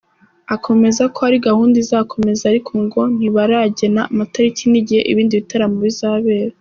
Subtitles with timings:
[0.55, 6.53] Akomeza ko ari gahunda izakomeza ariko ngo ntibaragena amatariki n’igihe ibindi bitaramo bizabera.